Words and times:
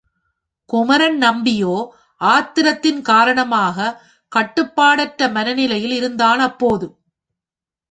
குமரன் 0.69 1.17
நம்பியோ 1.19 1.75
ஆத்திரத்தின் 2.21 3.01
காரணமாகக் 3.01 3.97
கட்டுப்பாடற்ற 4.31 5.31
மனநிலையில் 5.31 5.91
இருந்தான் 5.91 6.39
அப்போது. 6.39 6.87